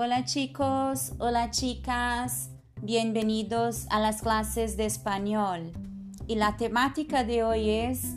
Hola 0.00 0.24
chicos, 0.24 1.12
hola 1.18 1.50
chicas, 1.50 2.50
bienvenidos 2.80 3.84
a 3.90 3.98
las 3.98 4.22
clases 4.22 4.76
de 4.76 4.86
español. 4.86 5.72
Y 6.28 6.36
la 6.36 6.56
temática 6.56 7.24
de 7.24 7.42
hoy 7.42 7.68
es 7.68 8.14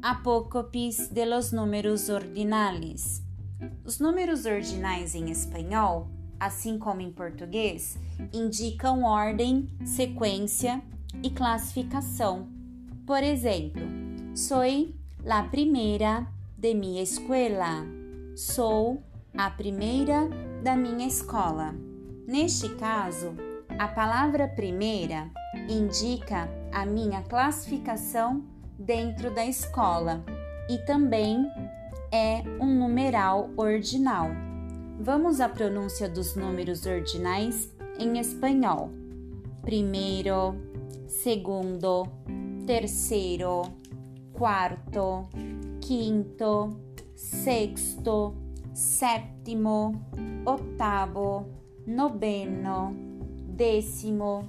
apócopis 0.00 1.12
de 1.12 1.26
los 1.26 1.52
números 1.52 2.08
ordinais. 2.08 3.22
Os 3.84 4.00
números 4.00 4.46
ordinais 4.46 5.14
em 5.14 5.30
espanhol, 5.30 6.08
assim 6.40 6.78
como 6.78 7.02
em 7.02 7.12
português, 7.12 7.98
indicam 8.32 9.02
ordem, 9.02 9.68
sequência 9.84 10.80
e 11.22 11.28
classificação. 11.28 12.48
Por 13.06 13.22
exemplo, 13.22 13.82
soy 14.34 14.94
la 15.22 15.42
primera 15.42 16.26
de 16.56 16.72
mi 16.72 17.02
escuela. 17.02 17.84
Sou 18.34 19.02
a 19.38 19.48
primeira 19.50 20.28
da 20.64 20.74
minha 20.74 21.06
escola. 21.06 21.72
Neste 22.26 22.70
caso, 22.70 23.36
a 23.78 23.86
palavra 23.86 24.48
primeira 24.48 25.30
indica 25.68 26.48
a 26.72 26.84
minha 26.84 27.22
classificação 27.22 28.42
dentro 28.76 29.32
da 29.32 29.46
escola 29.46 30.24
e 30.68 30.76
também 30.78 31.46
é 32.10 32.42
um 32.60 32.66
numeral 32.66 33.48
ordinal. 33.56 34.28
Vamos 34.98 35.40
à 35.40 35.48
pronúncia 35.48 36.08
dos 36.08 36.34
números 36.34 36.84
ordinais 36.84 37.72
em 37.96 38.18
espanhol. 38.18 38.90
Primeiro, 39.62 40.56
segundo, 41.06 42.08
terceiro, 42.66 43.62
quarto, 44.32 45.28
quinto, 45.80 46.76
sexto, 47.14 48.47
sétimo, 48.78 49.92
ottavo, 50.46 51.48
noveno, 51.84 52.94
décimo, 53.48 54.44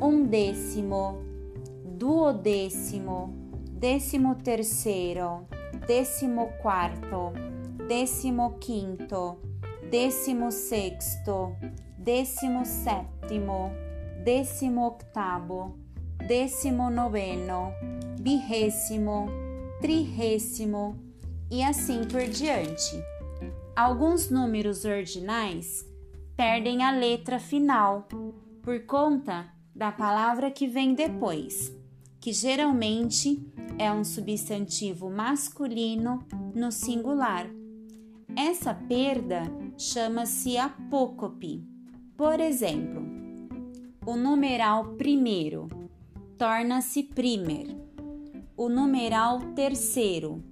undécimo, 0.00 1.18
duodécimo, 1.84 3.34
décimo 3.72 4.36
terceiro, 4.36 5.46
décimo 5.86 6.48
quarto, 6.62 7.34
décimo 7.86 8.54
quinto, 8.58 9.36
décimo 9.90 10.50
sexto, 10.50 11.54
décimo 11.98 12.64
sétimo, 12.64 13.70
décimo 14.24 14.86
octavo, 14.86 15.76
décimo 16.26 16.88
noveno, 16.88 17.70
vigésimo, 18.18 19.26
trigésimo 19.82 20.96
e 21.50 21.62
assim 21.62 22.00
por 22.10 22.26
diante. 22.26 23.04
Alguns 23.76 24.30
números 24.30 24.84
ordinais 24.84 25.84
perdem 26.36 26.84
a 26.84 26.92
letra 26.92 27.40
final 27.40 28.06
por 28.62 28.86
conta 28.86 29.52
da 29.74 29.90
palavra 29.90 30.48
que 30.48 30.68
vem 30.68 30.94
depois, 30.94 31.76
que 32.20 32.32
geralmente 32.32 33.44
é 33.76 33.90
um 33.90 34.04
substantivo 34.04 35.10
masculino 35.10 36.24
no 36.54 36.70
singular. 36.70 37.50
Essa 38.36 38.72
perda 38.72 39.42
chama-se 39.76 40.56
apócope. 40.56 41.66
Por 42.16 42.38
exemplo, 42.38 43.02
o 44.06 44.14
numeral 44.14 44.94
primeiro 44.94 45.68
torna-se 46.38 47.02
primer. 47.02 47.76
O 48.56 48.68
numeral 48.68 49.40
terceiro 49.56 50.44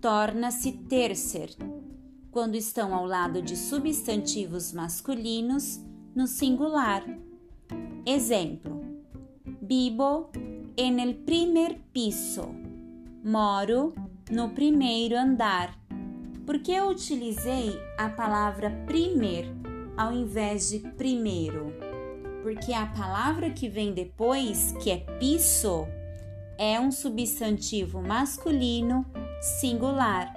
torna-se 0.00 0.72
tercer 0.72 1.50
quando 2.34 2.56
estão 2.56 2.92
ao 2.92 3.06
lado 3.06 3.40
de 3.40 3.56
substantivos 3.56 4.72
masculinos 4.72 5.80
no 6.16 6.26
singular. 6.26 7.04
Exemplo: 8.04 8.82
Vivo 9.62 10.32
en 10.76 10.98
el 10.98 11.14
primer 11.14 11.78
piso. 11.92 12.52
Moro 13.22 13.94
no 14.32 14.50
primeiro 14.50 15.16
andar. 15.16 15.78
Por 16.44 16.58
que 16.58 16.72
eu 16.72 16.88
utilizei 16.88 17.78
a 17.96 18.08
palavra 18.08 18.68
primer 18.84 19.46
ao 19.96 20.12
invés 20.12 20.70
de 20.70 20.80
primeiro? 20.80 21.72
Porque 22.42 22.72
a 22.72 22.86
palavra 22.86 23.50
que 23.50 23.68
vem 23.68 23.94
depois, 23.94 24.74
que 24.82 24.90
é 24.90 24.96
piso, 25.20 25.86
é 26.58 26.80
um 26.80 26.90
substantivo 26.90 28.02
masculino 28.02 29.06
singular. 29.40 30.34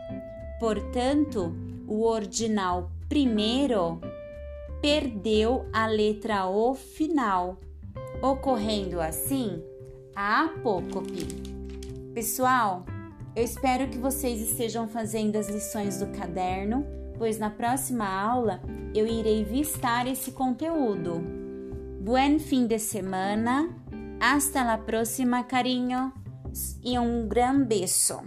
Portanto, 0.60 1.67
o 1.88 2.04
ordinal 2.04 2.92
primeiro 3.08 4.00
perdeu 4.82 5.66
a 5.74 5.88
letra 5.88 6.46
O 6.46 6.76
final, 6.76 7.58
ocorrendo 8.22 9.00
assim 9.00 9.64
a 10.16 10.46
apócope. 10.46 11.26
Pessoal, 12.14 12.86
eu 13.36 13.44
espero 13.44 13.88
que 13.88 13.98
vocês 13.98 14.42
estejam 14.42 14.88
fazendo 14.88 15.36
as 15.36 15.48
lições 15.48 16.00
do 16.00 16.08
caderno, 16.08 16.86
pois 17.18 17.40
na 17.40 17.50
próxima 17.50 18.08
aula 18.08 18.62
eu 18.94 19.08
irei 19.08 19.44
vistar 19.44 20.08
esse 20.08 20.32
conteúdo. 20.32 21.22
Buen 22.02 22.40
fim 22.40 22.68
de 22.68 22.80
semana, 22.80 23.70
hasta 24.20 24.64
la 24.64 24.78
próxima, 24.78 25.44
carinho, 25.44 26.12
e 26.84 26.98
um 26.98 27.28
grande 27.28 27.66
beijo. 27.66 28.20